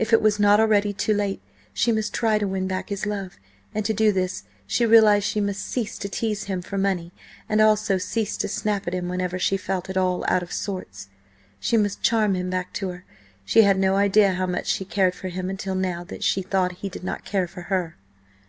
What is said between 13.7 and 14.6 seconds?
no idea how